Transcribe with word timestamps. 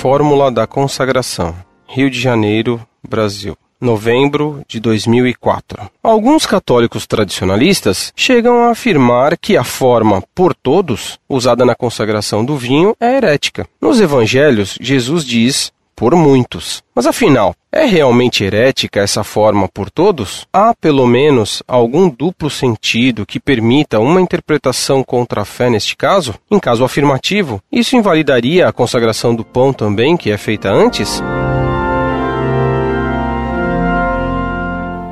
Fórmula 0.00 0.50
da 0.50 0.66
Consagração, 0.66 1.54
Rio 1.86 2.08
de 2.08 2.18
Janeiro, 2.18 2.80
Brasil. 3.06 3.54
Novembro 3.78 4.62
de 4.66 4.80
2004. 4.80 5.90
Alguns 6.02 6.46
católicos 6.46 7.06
tradicionalistas 7.06 8.10
chegam 8.16 8.62
a 8.62 8.70
afirmar 8.70 9.36
que 9.36 9.58
a 9.58 9.64
forma 9.64 10.22
por 10.34 10.54
todos, 10.54 11.18
usada 11.28 11.66
na 11.66 11.74
consagração 11.74 12.42
do 12.42 12.56
vinho, 12.56 12.96
é 12.98 13.14
herética. 13.18 13.66
Nos 13.78 14.00
evangelhos, 14.00 14.78
Jesus 14.80 15.22
diz 15.22 15.70
por 16.00 16.16
muitos. 16.16 16.82
Mas 16.94 17.04
afinal, 17.04 17.54
é 17.70 17.84
realmente 17.84 18.42
herética 18.42 19.00
essa 19.00 19.22
forma 19.22 19.68
por 19.68 19.90
todos? 19.90 20.46
Há 20.50 20.72
pelo 20.74 21.06
menos 21.06 21.62
algum 21.68 22.08
duplo 22.08 22.48
sentido 22.48 23.26
que 23.26 23.38
permita 23.38 24.00
uma 24.00 24.18
interpretação 24.18 25.04
contra 25.04 25.42
a 25.42 25.44
fé 25.44 25.68
neste 25.68 25.94
caso? 25.94 26.36
Em 26.50 26.58
caso 26.58 26.84
afirmativo, 26.84 27.60
isso 27.70 27.96
invalidaria 27.96 28.66
a 28.66 28.72
consagração 28.72 29.34
do 29.34 29.44
pão 29.44 29.74
também, 29.74 30.16
que 30.16 30.30
é 30.30 30.38
feita 30.38 30.72
antes? 30.72 31.22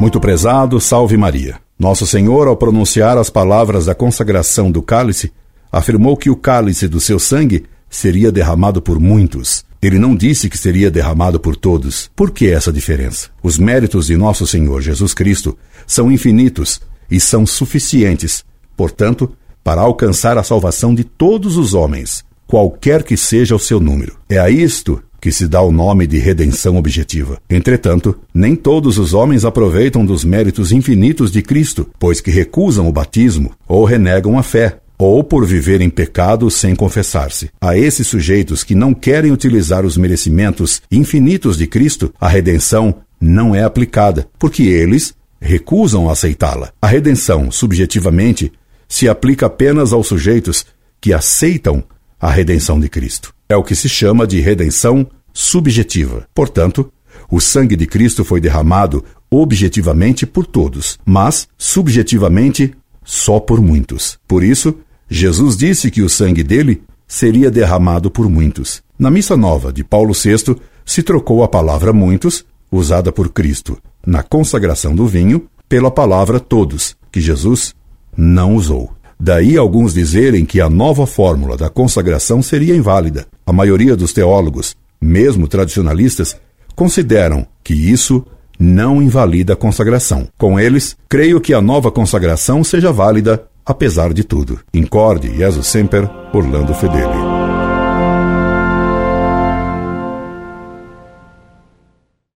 Muito 0.01 0.19
prezado, 0.19 0.81
salve 0.81 1.19
Maria. 1.19 1.57
Nosso 1.79 2.07
Senhor, 2.07 2.49
ao 2.49 2.57
pronunciar 2.57 3.19
as 3.19 3.29
palavras 3.29 3.85
da 3.85 3.95
consagração 3.95 4.71
do 4.71 4.81
cálice, 4.81 5.31
afirmou 5.71 6.17
que 6.17 6.31
o 6.31 6.37
cálice 6.37 6.89
do 6.89 6.99
seu 6.99 7.19
sangue 7.19 7.67
seria 7.91 8.33
derramado 8.33 8.81
por 8.81 8.99
muitos. 8.99 9.68
Ele 9.81 9.99
não 9.99 10.15
disse 10.15 10.49
que 10.49 10.59
seria 10.59 10.91
derramado 10.91 11.39
por 11.39 11.55
todos. 11.55 12.11
Por 12.17 12.31
que 12.31 12.49
essa 12.49 12.73
diferença? 12.73 13.29
Os 13.43 13.59
méritos 13.59 14.07
de 14.07 14.17
nosso 14.17 14.47
Senhor 14.47 14.81
Jesus 14.81 15.15
Cristo 15.15 15.57
são 15.87 16.11
infinitos 16.11 16.81
e 17.11 17.21
são 17.21 17.47
suficientes, 17.47 18.45
portanto, 18.77 19.33
para 19.63 19.81
alcançar 19.81 20.37
a 20.37 20.43
salvação 20.43 20.95
de 20.95 21.05
todos 21.05 21.57
os 21.57 21.75
homens, 21.75 22.25
qualquer 22.47 23.03
que 23.03 23.17
seja 23.17 23.55
o 23.55 23.59
seu 23.59 23.79
número. 23.79 24.17
É 24.29 24.39
a 24.39 24.51
isto 24.51 25.03
que 25.21 25.33
se 25.33 25.47
dá 25.49 25.61
o 25.61 25.73
nome 25.73 26.07
de 26.07 26.19
redenção 26.19 26.77
objetiva. 26.77 27.39
Entretanto, 27.51 28.17
nem 28.33 28.55
todos 28.55 28.99
os 28.99 29.15
homens 29.15 29.45
aproveitam 29.45 30.05
dos 30.07 30.25
méritos 30.25 30.73
infinitos 30.73 31.33
de 31.33 31.43
Cristo, 31.43 31.89
pois 31.99 32.21
que 32.21 32.31
recusam 32.31 32.89
o 32.89 32.93
batismo 32.93 33.53
ou 33.67 33.85
renegam 33.85 34.39
a 34.39 34.43
fé, 34.43 34.79
ou 34.99 35.23
por 35.23 35.47
viver 35.47 35.81
em 35.81 35.89
pecado 35.89 36.51
sem 36.51 36.75
confessar-se. 36.75 37.51
A 37.61 37.79
esses 37.79 38.07
sujeitos 38.07 38.65
que 38.65 38.75
não 38.75 38.93
querem 38.93 39.31
utilizar 39.31 39.87
os 39.87 39.97
merecimentos 39.97 40.83
infinitos 40.91 41.57
de 41.57 41.67
Cristo, 41.67 42.13
a 42.21 42.29
redenção 42.29 42.97
não 43.21 43.55
é 43.55 43.63
aplicada, 43.63 44.29
porque 44.39 44.65
eles 44.65 45.15
recusam 45.41 46.11
aceitá-la. 46.11 46.73
A 46.83 46.89
redenção, 46.89 47.51
subjetivamente, 47.51 48.53
se 48.89 49.09
aplica 49.09 49.47
apenas 49.47 49.93
aos 49.93 50.09
sujeitos 50.09 50.67
que 51.01 51.13
aceitam 51.13 51.85
a 52.21 52.31
redenção 52.31 52.81
de 52.81 52.89
Cristo. 52.89 53.33
É 53.49 53.57
o 53.57 53.63
que 53.63 53.77
se 53.77 53.89
chama 53.89 54.27
de 54.27 54.41
redenção 54.41 55.07
subjetiva. 55.33 56.27
Portanto, 56.35 56.93
o 57.31 57.41
sangue 57.41 57.77
de 57.77 57.87
Cristo 57.87 58.25
foi 58.25 58.41
derramado 58.41 59.05
objetivamente 59.31 60.27
por 60.27 60.47
todos, 60.47 60.99
mas 61.05 61.49
subjetivamente 61.57 62.75
só 63.05 63.39
por 63.39 63.61
muitos. 63.61 64.19
Por 64.27 64.43
isso, 64.43 64.75
Jesus 65.09 65.57
disse 65.57 65.91
que 65.91 66.03
o 66.03 66.09
sangue 66.09 66.43
dele 66.43 66.83
seria 67.07 67.51
derramado 67.51 68.11
por 68.11 68.29
muitos. 68.29 68.83
Na 68.99 69.11
missa 69.11 69.37
nova 69.37 69.73
de 69.73 69.83
Paulo 69.83 70.13
VI, 70.13 70.57
se 70.85 71.03
trocou 71.03 71.43
a 71.43 71.49
palavra 71.49 71.93
muitos, 71.93 72.45
usada 72.71 73.11
por 73.11 73.31
Cristo 73.31 73.79
na 74.07 74.23
consagração 74.23 74.95
do 74.95 75.07
vinho, 75.07 75.49
pela 75.69 75.91
palavra 75.91 76.41
todos, 76.41 76.97
que 77.13 77.21
Jesus 77.21 77.75
não 78.17 78.55
usou. 78.55 78.91
Daí 79.21 79.57
alguns 79.57 79.93
dizerem 79.93 80.47
que 80.47 80.61
a 80.61 80.71
nova 80.71 81.07
fórmula 81.07 81.57
da 81.57 81.69
consagração 81.69 82.41
seria 82.41 82.77
inválida. 82.77 83.27
A 83.45 83.53
maioria 83.53 83.97
dos 83.97 84.13
teólogos, 84.13 84.77
mesmo 85.01 85.49
tradicionalistas, 85.49 86.37
consideram 86.75 87.47
que 87.63 87.75
isso 87.75 88.25
não 88.59 89.03
invalida 89.03 89.53
a 89.53 89.57
consagração. 89.57 90.29
Com 90.39 90.59
eles, 90.59 90.97
creio 91.09 91.41
que 91.41 91.53
a 91.53 91.61
nova 91.61 91.91
consagração 91.91 92.65
seja 92.65 92.93
válida 92.93 93.45
apesar 93.69 94.15
de 94.15 94.25
tudo. 94.25 94.59
Incorde 94.73 95.29
Jesus 95.29 95.67
Semper, 95.67 96.11
Orlando 96.33 96.75
Fedeli. 96.75 97.38